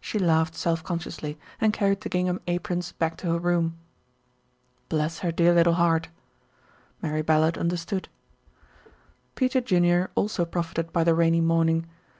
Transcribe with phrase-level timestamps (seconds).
[0.00, 3.76] She laughed self consciously, and carried the gingham aprons back to her room.
[4.88, 6.08] "Bless her dear little heart."
[7.02, 8.08] Mary Ballard understood.
[9.34, 11.84] Peter Junior also profited by the rainy morning.